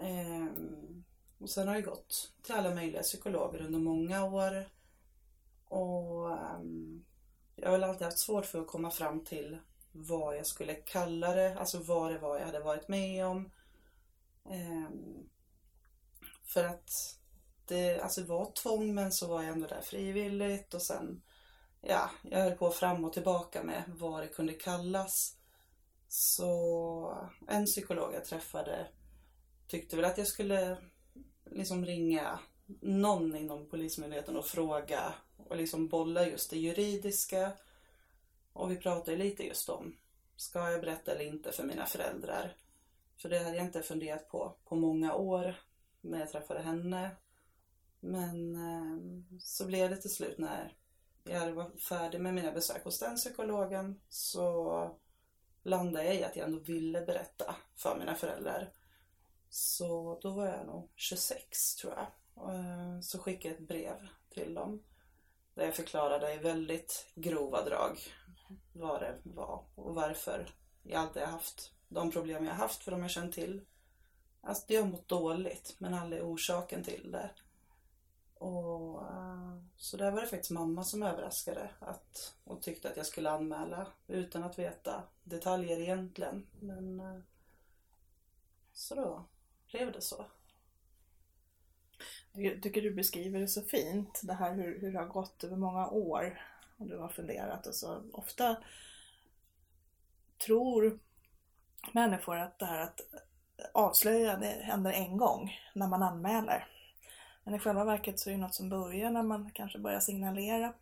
[0.00, 1.04] Ehm,
[1.38, 4.68] och sen har jag gått till alla möjliga psykologer under många år.
[5.64, 7.04] Och ehm,
[7.56, 9.58] jag har väl alltid haft svårt för att komma fram till
[9.92, 13.50] vad jag skulle kalla det, alltså vad det var jag hade varit med om.
[14.50, 15.28] Ehm,
[16.44, 16.90] för att
[17.66, 21.22] det alltså var tvång men så var jag ändå där frivilligt och sen
[21.80, 25.36] ja, jag höll på fram och tillbaka med vad det kunde kallas.
[26.08, 28.88] Så en psykolog jag träffade
[29.68, 30.76] tyckte väl att jag skulle
[31.44, 32.38] liksom ringa
[32.80, 37.52] någon inom Polismyndigheten och fråga och liksom bolla just det juridiska.
[38.58, 39.96] Och vi pratade lite just om,
[40.36, 42.56] ska jag berätta eller inte för mina föräldrar?
[43.16, 45.54] För det hade jag inte funderat på på många år
[46.00, 47.10] när jag träffade henne.
[48.00, 48.98] Men eh,
[49.40, 50.76] så blev det till slut när
[51.24, 54.90] jag var färdig med mina besök hos den psykologen så
[55.62, 58.72] landade jag i att jag ändå ville berätta för mina föräldrar.
[59.48, 62.06] Så då var jag nog 26 tror jag.
[62.54, 64.82] Ehm, så skickade jag ett brev till dem.
[65.58, 67.98] Där jag förklarade i väldigt grova drag
[68.72, 70.50] vad det var och varför
[70.82, 73.66] jag alltid har haft de problem jag har haft för de jag känt till.
[74.40, 77.30] Alltså jag har mått dåligt men aldrig orsaken till det.
[78.34, 83.06] Och, eh, så där var det faktiskt mamma som överraskade att, och tyckte att jag
[83.06, 86.46] skulle anmäla utan att veta detaljer egentligen.
[86.60, 87.20] Men eh,
[88.72, 89.24] så då
[89.70, 90.26] blev det så.
[92.32, 95.56] Jag tycker du beskriver det så fint, det här hur, hur det har gått över
[95.56, 96.40] många år
[96.76, 98.56] och du har funderat och så ofta
[100.46, 100.98] tror
[101.92, 103.00] människor att det här att
[103.72, 106.66] avslöja det händer en gång när man anmäler.
[107.44, 110.72] Men i själva verket så är det något som börjar när man kanske börjar signalera,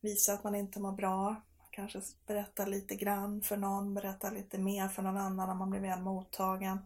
[0.00, 1.36] visa att man inte mår bra,
[1.70, 5.80] kanske berätta lite grann för någon, berätta lite mer för någon annan när man blir
[5.80, 6.78] väl mottagen.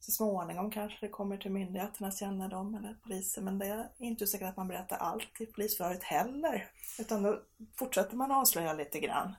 [0.00, 4.48] Så småningom kanske det kommer till myndigheternas kännedom eller polisen men det är inte säkert
[4.48, 6.70] att man berättar allt i polisförhöret heller.
[6.98, 7.40] Utan då
[7.76, 9.34] fortsätter man avslöja lite grann.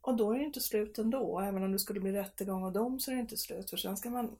[0.00, 1.40] Och då är det inte slut ändå.
[1.40, 3.70] Även om det skulle bli rättegång och dom så är det inte slut.
[3.70, 4.36] För sen ska man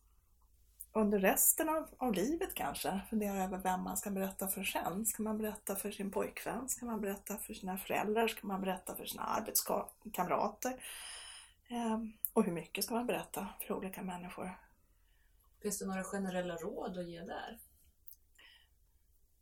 [0.92, 5.06] under resten av, av livet kanske fundera över vem man ska berätta för sen.
[5.06, 6.68] Ska man berätta för sin pojkvän?
[6.68, 8.28] Ska man berätta för sina föräldrar?
[8.28, 10.72] Ska man berätta för sina arbetskamrater?
[11.72, 14.58] Ehm, och hur mycket ska man berätta för olika människor?
[15.62, 17.58] Finns det några generella råd att ge där?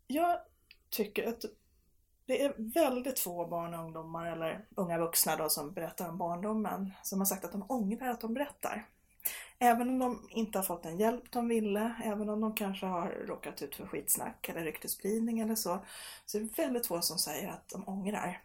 [0.06, 0.38] Jag
[0.90, 1.44] tycker att
[2.26, 6.92] det är väldigt få barn och ungdomar eller unga vuxna då som berättar om barndomen
[7.02, 8.86] som har sagt att de ångrar att de berättar.
[9.58, 13.08] Även om de inte har fått den hjälp de ville, även om de kanske har
[13.08, 15.84] råkat ut för skitsnack eller ryktesspridning eller så,
[16.26, 18.42] så är det väldigt få som säger att de ångrar.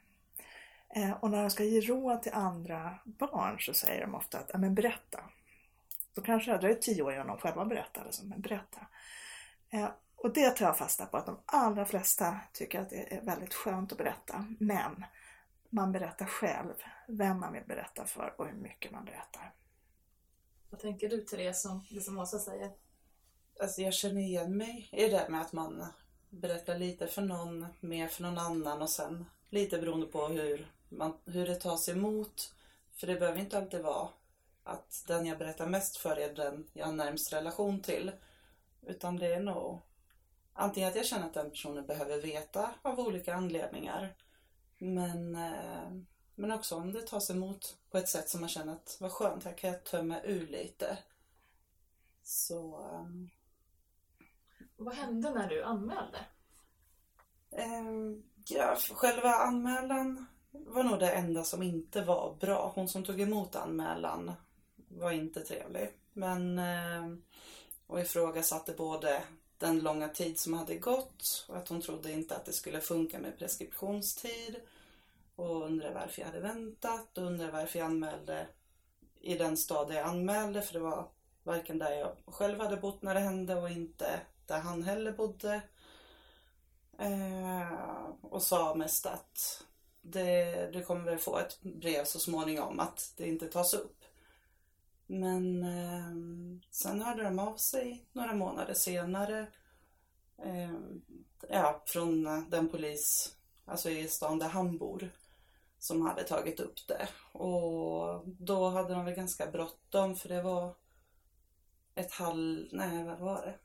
[0.96, 4.50] Eh, och när de ska ge råd till andra barn så säger de ofta att,
[4.54, 5.20] ja men berätta.
[6.14, 8.88] Då kanske det dröjer tio år innan de själva berättar, liksom, men berätta.
[9.70, 13.22] Eh, och det tar jag fasta på att de allra flesta tycker att det är
[13.22, 14.46] väldigt skönt att berätta.
[14.60, 15.06] Men
[15.70, 16.74] man berättar själv
[17.08, 19.54] vem man vill berätta för och hur mycket man berättar.
[20.70, 22.72] Vad tänker du Therese om det som Åsa säger?
[23.60, 25.86] Alltså jag känner igen mig i det där med att man
[26.30, 31.14] berättar lite för någon, mer för någon annan och sen lite beroende på hur, man,
[31.26, 32.54] hur det tas emot.
[32.96, 34.10] För det behöver inte alltid vara
[34.64, 38.12] att den jag berättar mest för är den jag har närmst relation till.
[38.82, 39.82] Utan det är nog
[40.54, 44.16] antingen att jag känner att den personen behöver veta av olika anledningar.
[44.78, 45.92] Men, eh,
[46.36, 49.44] men också om det tas emot på ett sätt som man känner att vad skönt,
[49.44, 50.98] här kan jag tömma ur lite.
[52.24, 52.78] Så...
[52.78, 53.30] Um,
[54.78, 56.26] Vad hände när du anmälde?
[57.50, 60.26] um, ja, själva anmälan
[60.66, 62.72] var nog det enda som inte var bra.
[62.76, 64.32] Hon som tog emot anmälan
[64.88, 65.90] var inte trevlig.
[66.14, 67.18] Men eh,
[67.88, 69.24] och ifrågasatte både
[69.58, 73.20] den långa tid som hade gått och att hon trodde inte att det skulle funka
[73.20, 74.56] med preskriptionstid.
[75.36, 78.48] Och undrade varför jag hade väntat och undrade varför jag anmälde
[79.22, 81.08] i den stad jag anmälde för det var
[81.44, 85.62] varken där jag själv hade bott när det hände och inte där han heller bodde.
[87.00, 89.64] Eh, och sa mest att
[90.12, 94.04] det, du kommer väl få ett brev så småningom att det inte tas upp.
[95.08, 99.48] Men eh, sen hörde de av sig några månader senare.
[100.38, 100.74] Eh,
[101.50, 105.10] ja, från den polis, alltså i stan där han bor,
[105.80, 107.08] som hade tagit upp det.
[107.40, 110.76] Och då hade de väl ganska bråttom för det var
[111.96, 113.56] ett halv, nej vad var det?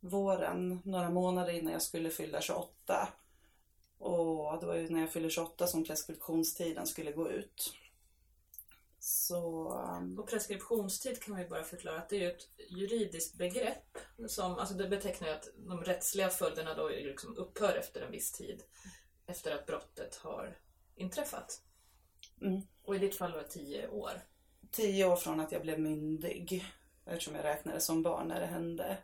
[0.00, 3.08] Våren, några månader innan jag skulle fylla 28.
[3.98, 7.74] Och det var ju när jag fyllde 28 som preskriptionstiden skulle gå ut.
[8.98, 9.72] Så...
[9.98, 13.98] um, Och preskriptionstid kan man ju bara förklara att det är ju ett juridiskt begrepp
[14.28, 18.32] som alltså det betecknar ju att de rättsliga följderna då liksom upphör efter en viss
[18.32, 18.62] tid
[19.26, 20.58] efter att brottet har
[20.96, 21.62] inträffat.
[22.40, 22.62] Mm.
[22.82, 24.12] Och i ditt fall var det tio år.
[24.70, 26.64] Tio år från att jag blev myndig.
[27.06, 28.98] Eftersom jag räknade som barn när det hände.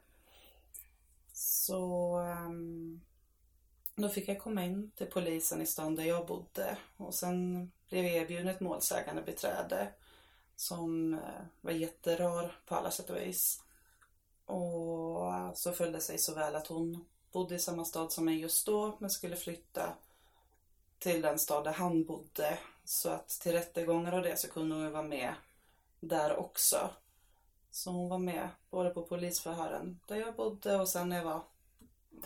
[1.33, 3.01] Så um,
[3.97, 6.79] då fick jag komma in till polisen i stan där jag bodde.
[6.97, 9.89] Och sen blev jag erbjuden ett målsägande beträde
[10.57, 13.63] som eh, var jätterar på alla sätt och vis.
[14.45, 18.67] Och så följde sig så väl att hon bodde i samma stad som mig just
[18.67, 19.95] då men skulle flytta
[20.99, 22.59] till den stad där han bodde.
[22.85, 25.35] Så att till rättegångar och det så kunde hon vara med
[26.01, 26.91] där också.
[27.71, 31.43] Så hon var med både på polisförhören där jag bodde och sen när jag var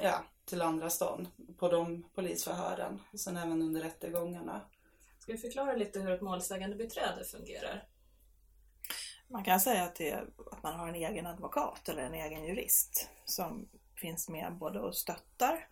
[0.01, 3.01] ja, till andra stan på de polisförhören.
[3.13, 4.61] Och sen även under rättegångarna.
[5.19, 7.89] Ska vi förklara lite hur ett målsägande beträde fungerar?
[9.29, 10.15] Man kan säga att, det
[10.51, 14.95] att man har en egen advokat eller en egen jurist som finns med både och
[14.95, 15.69] stöttar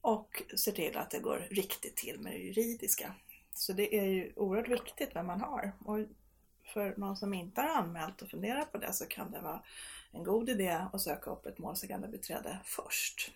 [0.00, 3.14] och ser till att det går riktigt till med det juridiska.
[3.54, 5.72] Så det är ju oerhört viktigt vem man har.
[5.84, 5.98] Och
[6.64, 9.62] för någon som inte har anmält och funderar på det så kan det vara
[10.12, 13.32] en god idé att söka upp ett målsägande beträde först.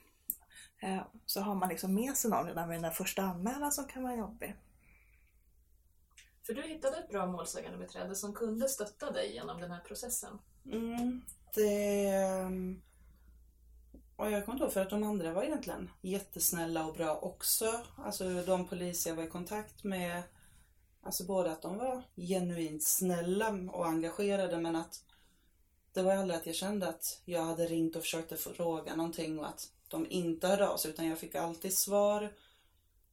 [0.80, 3.84] Eh, Så har man liksom med sig någon redan vid den där första anmälan som
[3.84, 4.56] kan vara jobbig.
[6.46, 10.38] För du hittade ett bra målsägande beträde som kunde stötta dig genom den här processen.
[10.72, 11.22] Mm,
[11.54, 12.06] det...
[12.06, 12.82] ehm,
[14.16, 17.80] Och jag kommer inte ihåg för att de andra var egentligen jättesnälla och bra också.
[17.96, 20.22] Alltså de poliser jag var i kontakt med.
[21.02, 25.04] Alltså både att de var genuint snälla och engagerade men att
[25.92, 29.48] det var aldrig att jag kände att jag hade ringt och försökte fråga någonting och
[29.48, 32.32] att de inte hörde av sig utan jag fick alltid svar.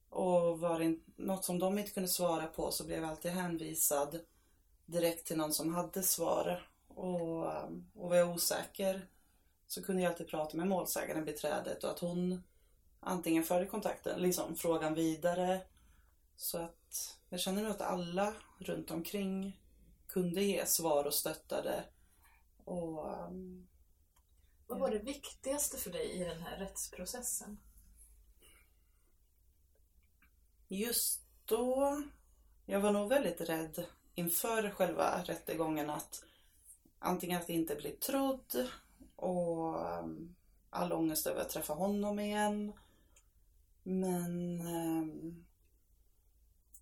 [0.09, 4.19] Och var det något som de inte kunde svara på så blev jag alltid hänvisad
[4.85, 6.67] direkt till någon som hade svar.
[6.87, 7.45] Och,
[7.93, 9.07] och var jag osäker
[9.67, 12.43] så kunde jag alltid prata med målsägaren beträdet och att hon
[12.99, 15.61] antingen förde kontakten, liksom frågan vidare.
[16.35, 19.59] Så att jag känner nog att alla runt omkring
[20.07, 21.83] kunde ge svar och stöttade.
[22.65, 23.05] Och
[24.67, 27.59] vad var det viktigaste för dig i den här rättsprocessen?
[30.67, 32.03] Just då,
[32.65, 36.23] jag var nog väldigt rädd inför själva rättegången att
[36.99, 38.69] antingen att inte bli trodd
[39.15, 40.35] och um,
[40.69, 42.73] all ångest över att träffa honom igen.
[43.83, 45.45] Men um,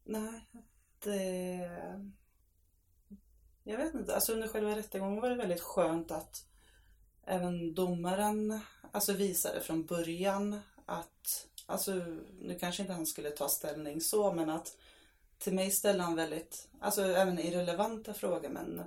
[0.03, 0.49] nej,
[0.99, 1.99] det, eh,
[3.63, 6.45] jag vet inte, alltså under själva rättegången var det väldigt skönt att
[7.25, 8.59] även domaren
[8.91, 11.93] alltså visade från början att, alltså
[12.41, 14.77] nu kanske inte han skulle ta ställning så, men att
[15.37, 18.81] till mig ställde han väldigt, alltså även irrelevanta frågor men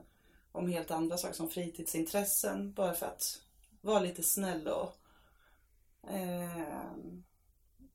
[0.53, 3.41] om helt andra saker som fritidsintressen bara för att
[3.81, 4.97] vara lite snäll och
[6.11, 6.67] eh,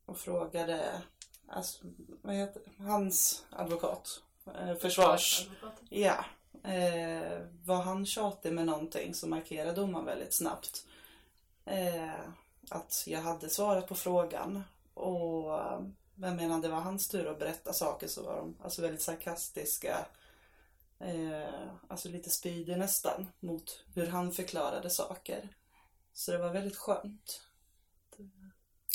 [0.06, 1.02] och frågade
[1.48, 1.84] alltså,
[2.22, 5.48] vad heter, hans advokat, eh, försvars,
[5.88, 6.24] ja,
[6.62, 10.86] eh, var han tjatig med någonting så markerade domaren väldigt snabbt
[11.64, 12.20] eh,
[12.70, 14.64] att jag hade svarat på frågan
[14.94, 15.80] och eh,
[16.14, 20.06] men medan det var hans tur att berätta saker så var de alltså väldigt sarkastiska
[20.98, 25.48] eh, alltså lite spydiga nästan mot hur han förklarade saker.
[26.12, 27.42] Så det var väldigt skönt.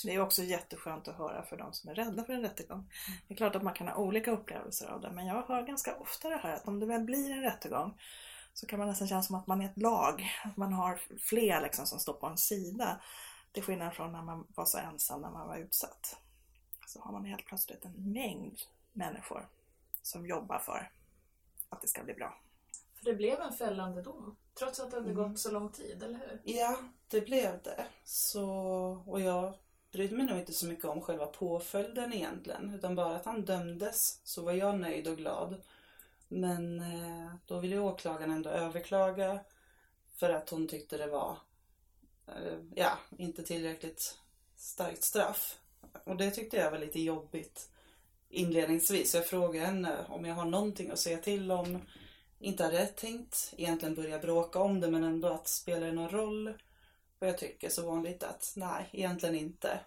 [0.04, 2.90] Det är också jätteskönt att höra för de som är rädda för en rättegång.
[3.28, 5.96] Det är klart att man kan ha olika upplevelser av det men jag hör ganska
[5.96, 8.00] ofta det här att om det väl blir en rättegång
[8.54, 10.32] så kan man nästan känna som att man är ett lag.
[10.44, 13.02] Att man har fler liksom som står på en sida.
[13.52, 16.18] Till skillnad från när man var så ensam när man var utsatt.
[16.88, 18.60] Så har man helt plötsligt en mängd
[18.94, 19.48] människor
[20.02, 20.92] som jobbar för
[21.70, 22.38] att det ska bli bra.
[22.96, 25.24] För det blev en fällande dom, trots att det hade Mm.
[25.30, 26.42] gått så lång tid, eller hur?
[26.44, 27.86] Ja, det blev det.
[28.04, 28.46] Så,
[29.08, 29.54] och jag
[29.92, 32.74] brydde mig nog inte så mycket om själva påföljden egentligen.
[32.76, 35.62] Utan bara att han dömdes så var jag nöjd och glad.
[36.28, 39.40] Men eh, då ville åklagaren ändå överklaga
[40.16, 41.38] för att hon tyckte det var
[42.28, 44.18] eh, ja, inte tillräckligt
[44.56, 45.60] starkt straff.
[46.04, 47.70] Och det tyckte jag var lite jobbigt
[48.30, 49.16] inledningsvis.
[49.16, 51.82] Jag frågade henne om jag har någonting att säga till om.
[52.40, 56.10] Inte hade jag tänkt egentligen börja bråka om det men ändå att spelar det någon
[56.10, 56.54] roll
[57.20, 59.80] och jag tycker så vanligt att nej, egentligen inte.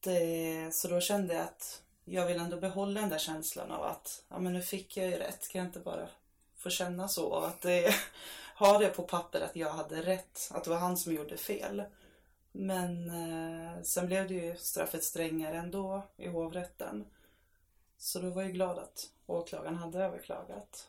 [0.00, 4.24] Det, så då kände jag att jag vill ändå behålla den där känslan av att
[4.28, 6.08] ja men nu fick jag ju rätt, kan jag inte bara
[6.56, 7.26] få känna så?
[7.26, 7.94] Och att det,
[8.56, 11.82] ha det på papper att jag hade rätt, att det var han som gjorde fel.
[12.52, 17.04] Men eh, sen blev det ju straffet strängare ändå i hovrätten.
[17.98, 20.88] Så då var jag glad att åklagaren hade överklagat.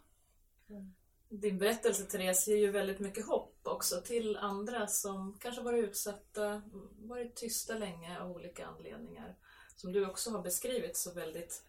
[0.70, 0.94] Mm.
[1.30, 6.62] Din berättelse Therese ger ju väldigt mycket hopp också till andra som kanske varit utsatta,
[6.98, 9.36] varit tysta länge av olika anledningar.
[9.76, 11.64] Som du också har beskrivit så väldigt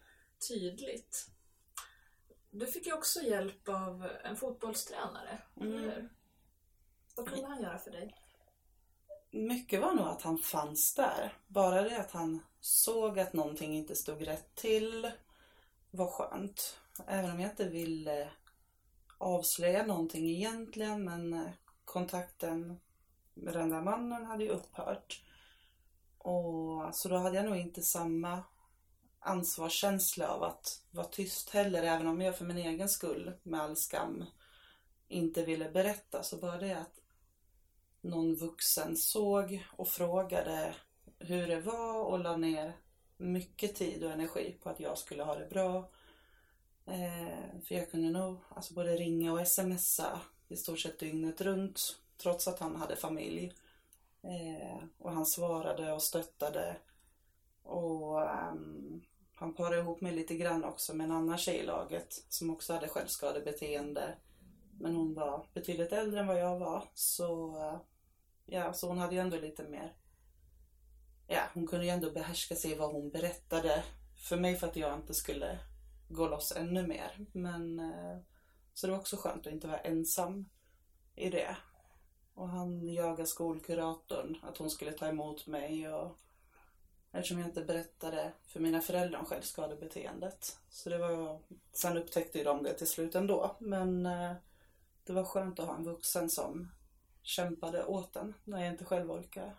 [0.47, 1.27] tydligt.
[2.51, 5.83] Du fick ju också hjälp av en fotbollstränare, eller Mm.
[5.83, 6.09] hur?
[7.15, 8.15] Vad kunde han göra för dig?
[9.31, 11.37] Mycket var nog att han fanns där.
[11.47, 15.11] Bara det att han såg att någonting inte stod rätt till
[15.91, 16.79] var skönt.
[17.07, 18.29] Även om jag inte ville
[19.17, 21.49] avslöja någonting egentligen men eh,
[21.85, 22.79] kontakten
[23.33, 25.23] med den där mannen hade ju upphört.
[26.17, 28.43] Och, så då hade jag nog inte samma
[29.19, 33.75] ansvarskänsla av att vara tyst heller även om jag för min egen skull med all
[33.75, 34.25] skam
[35.07, 36.99] inte ville berätta så bara det att
[38.01, 40.75] någon vuxen såg och frågade
[41.19, 42.75] hur det var och la ner
[43.17, 45.91] mycket tid och energi på att jag skulle ha det bra.
[46.85, 51.79] Eh, för jag kunde nog alltså både ringa och smsa i stort sett dygnet runt
[52.17, 53.53] trots att han hade familj.
[54.21, 56.77] Eh, och han svarade och stöttade.
[57.63, 59.01] Och um,
[59.35, 62.73] han parade ihop mig lite grann också med en annan tjej i laget som också
[62.73, 64.15] hade självskadebeteende.
[64.79, 66.83] Men hon var betydligt äldre än vad jag var.
[66.93, 67.77] Så, uh,
[68.45, 69.93] ja, så hon hade ju ändå lite mer...
[71.27, 73.83] Ja, hon kunde ju ändå behärska sig i vad hon berättade
[74.15, 75.59] för mig för att jag inte skulle
[76.09, 77.25] gå loss ännu mer.
[77.31, 78.17] Men, uh,
[78.75, 80.49] så det var också skönt att inte vara ensam
[81.15, 81.57] i det.
[82.33, 86.19] Och han jagade skolkuratorn att hon skulle ta emot mig och
[87.11, 90.57] eftersom jag inte berättade för mina föräldrar om självskadebeteendet.
[90.69, 93.55] Så det var, sen upptäckte ju de det till slut ändå.
[93.59, 94.33] Men eh,
[95.03, 96.71] det var skönt att ha en vuxen som
[97.21, 99.55] kämpade åt en när jag inte själv orkade.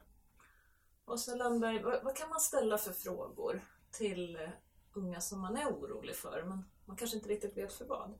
[1.06, 3.60] Åsa Landberg, vad, vad kan man ställa för frågor
[3.90, 4.48] till eh,
[4.92, 8.18] unga som man är orolig för, men man kanske inte riktigt vet för vad?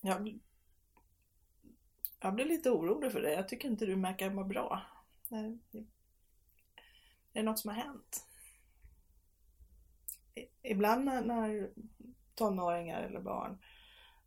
[0.00, 0.38] Jag, blir-
[2.20, 3.34] jag blir lite orolig för dig.
[3.34, 4.82] Jag tycker inte du verkar må bra.
[5.28, 5.84] Nej, Är
[7.32, 8.24] det något som har hänt?
[10.62, 11.70] Ibland när, när
[12.34, 13.58] tonåringar eller barn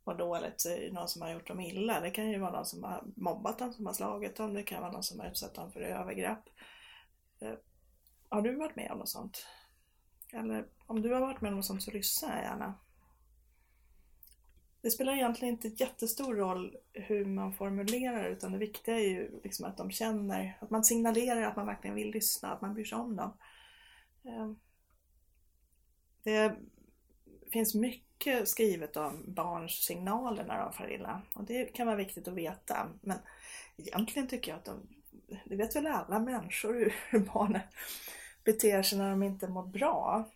[0.04, 2.00] mår dåligt så är det någon som har gjort dem illa.
[2.00, 4.54] Det kan ju vara någon som har mobbat dem, som har slagit dem.
[4.54, 6.38] Det kan vara någon som har utsatt dem för övergrepp.
[7.40, 7.54] Eh,
[8.28, 9.46] har du varit med om något sånt?
[10.32, 12.74] Eller om du har varit med om något sånt så lyssna gärna.
[14.82, 19.64] Det spelar egentligen inte jättestor roll hur man formulerar utan det viktiga är ju liksom
[19.64, 22.98] att de känner, att man signalerar att man verkligen vill lyssna, att man bryr sig
[22.98, 23.36] om dem.
[24.24, 24.56] Ehm,
[26.22, 26.56] det
[27.52, 31.22] finns mycket skrivet om barns signaler när de far illa.
[31.34, 32.88] Och det kan vara viktigt att veta.
[33.00, 33.18] Men
[33.76, 34.88] egentligen tycker jag att de,
[35.44, 37.60] det vet väl alla människor hur barnen
[38.44, 40.30] beter sig när de inte mår bra.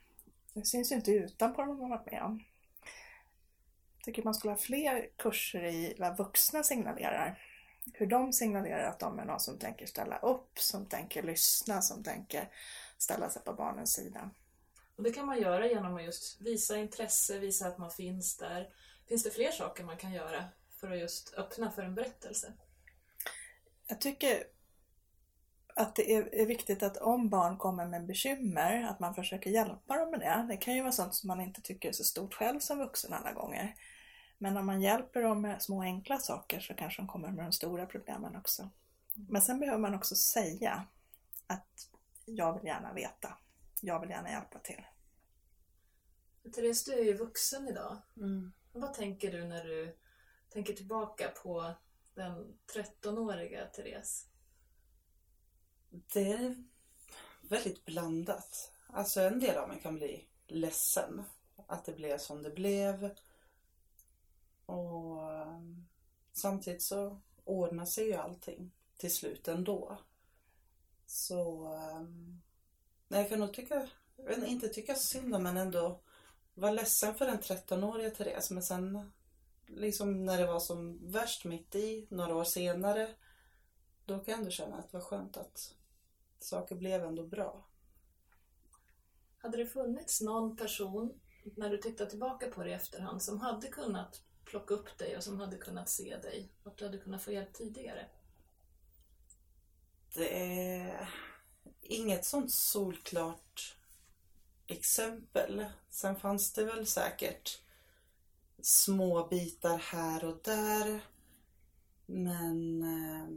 [0.55, 2.41] Det syns ju inte utanpå vad har varit med om.
[4.07, 7.39] Tycker man skulle ha fler kurser i vad vuxna signalerar.
[7.93, 12.05] Hur de signalerar att de är någon som tänker ställa upp, som tänker lyssna, som
[12.05, 12.49] tänker
[12.99, 14.31] ställa sig på barnens sida.
[14.97, 18.69] Och det kan man göra genom att just visa intresse, visa att man finns där.
[19.09, 20.45] Finns det fler saker man kan göra
[20.81, 22.53] för att just öppna för en berättelse?
[23.87, 24.45] Jag tycker
[25.75, 30.11] att det är viktigt att om barn kommer med bekymmer, att man försöker hjälpa dem
[30.11, 30.47] med det.
[30.49, 33.13] Det kan ju vara sånt som man inte tycker är så stort själv som vuxen
[33.13, 33.75] alla gånger.
[34.39, 37.53] Men om man hjälper dem med små enkla saker så kanske de kommer med de
[37.53, 38.71] stora problemen också.
[39.15, 40.87] Men sen behöver man också säga
[41.47, 41.89] att
[42.25, 43.39] jag vill gärna veta.
[43.81, 44.85] Jag vill gärna hjälpa till.
[46.55, 47.97] Therese, du är ju vuxen idag.
[48.17, 48.53] Mm.
[48.73, 49.97] Vad tänker du när du
[50.49, 51.75] tänker tillbaka på
[52.15, 54.27] den 13-åriga Therese?
[55.91, 56.65] Det är
[57.41, 58.73] väldigt blandat.
[58.87, 61.25] Alltså en del av mig kan bli ledsen
[61.67, 63.11] att det blev som det blev.
[64.67, 65.61] Och eh,
[66.33, 69.99] samtidigt så ordnar sig ju allting till slut ändå.
[71.07, 72.01] Så eh,
[73.09, 73.89] nej, jag kan nog tycka,
[74.47, 76.01] inte tycka synd om men ändå
[76.55, 78.51] vara ledsen för den 13-åriga Therese.
[78.51, 79.13] Men sen
[79.67, 83.15] liksom när det var som värst mitt i, några år senare,
[84.05, 85.75] då kan jag ändå känna att det var skönt att
[86.39, 87.67] saker blev ändå bra.
[89.39, 91.21] Hade det funnits någon person,
[91.57, 95.25] när du tittar tillbaka på det i efterhand, som hade kunnat plocka upp dig och
[95.25, 96.49] som hade kunnat se dig?
[96.65, 98.07] Att du hade kunnat få hjälp tidigare?
[100.15, 101.09] Det är
[101.83, 103.77] inget sånt solklart
[104.67, 105.67] exempel.
[105.91, 107.63] Sen fanns det väl säkert
[108.61, 111.01] små bitar här och där.
[112.07, 113.29] Men eh,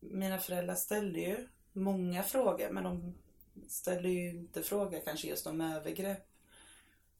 [0.00, 3.14] mina föräldrar ställde ju många frågor men de
[3.68, 6.33] ställde ju inte frågor kanske just om övergrepp.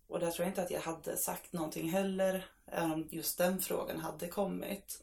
[0.06, 3.60] Och där tror jag inte att jag hade sagt någonting heller, även om just den
[3.60, 5.02] frågan hade kommit.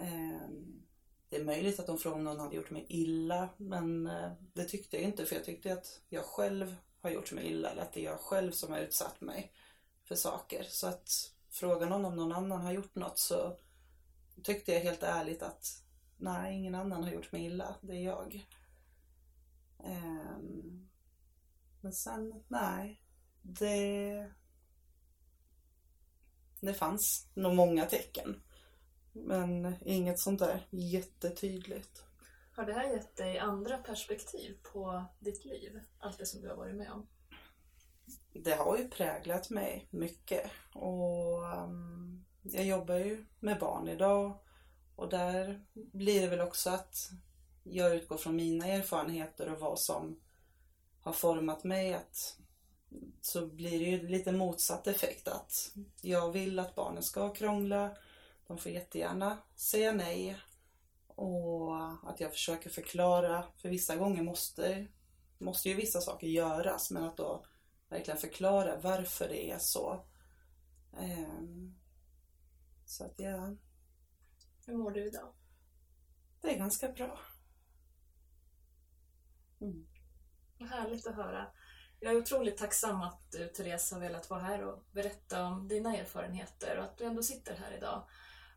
[0.00, 0.82] Ehm,
[1.28, 4.64] det är möjligt att de frågade om någon hade gjort mig illa, men eh, det
[4.64, 7.92] tyckte jag inte för jag tyckte att jag själv har gjort mig illa eller att
[7.92, 9.52] det är jag själv som har utsatt mig
[10.04, 10.66] för saker.
[10.68, 13.56] Så att frågan om någon annan har gjort något så
[14.42, 15.82] tyckte jag helt ärligt att
[16.16, 18.46] nej, ingen annan har gjort mig illa, det är jag.
[19.84, 20.88] Ehm,
[21.80, 23.00] men sen, nej,
[23.46, 24.30] det...
[26.60, 28.42] Det fanns nog många tecken.
[29.12, 32.04] Men inget sånt där jättetydligt.
[32.52, 35.80] Har det här gett dig andra perspektiv på ditt liv?
[35.98, 37.06] Allt det som du har varit med om?
[38.32, 40.50] Det har ju präglat mig mycket.
[40.74, 44.40] Och um, jag jobbar ju med barn idag.
[44.96, 47.10] Och där blir det väl också att
[47.62, 50.20] jag utgår från mina erfarenheter och vad som
[51.00, 51.94] har format mig.
[51.94, 52.38] Att,
[53.20, 55.28] så blir det ju lite motsatt effekt.
[55.28, 57.96] Att jag vill att barnen ska krångla.
[58.46, 60.36] De får jättegärna säga nej.
[61.06, 61.76] Och
[62.10, 64.86] att jag försöker förklara, för vissa gånger måste,
[65.38, 67.46] måste ju vissa saker göras, men att då
[67.88, 70.04] verkligen förklara varför det är så.
[71.00, 71.74] Um,
[72.86, 73.56] så att ja.
[74.66, 75.32] Hur mår du idag?
[76.40, 77.18] Det är ganska bra.
[79.60, 79.86] Mm.
[80.58, 81.52] Vad härligt att höra.
[82.06, 85.96] Jag är otroligt tacksam att du, Therese, har velat vara här och berätta om dina
[85.96, 88.08] erfarenheter och att du ändå sitter här idag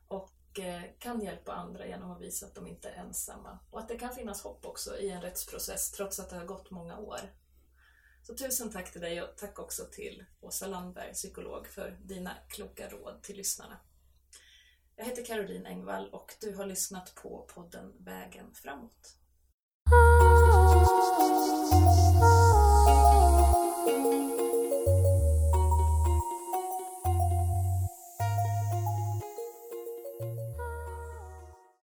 [0.07, 3.59] och eh, kan hjälpa andra genom att visa att de inte är ensamma.
[3.71, 6.71] Och att det kan finnas hopp också i en rättsprocess trots att det har gått
[6.71, 7.19] många år.
[8.23, 12.89] Så tusen tack till dig och tack också till Åsa Landberg, psykolog, för dina kloka
[12.89, 13.77] råd till lyssnarna.
[14.95, 19.15] Jag heter Caroline Engvall och du har lyssnat på podden Vägen framåt.
[19.91, 19.95] Ah,
[20.55, 20.85] ah,
[22.21, 22.38] ah,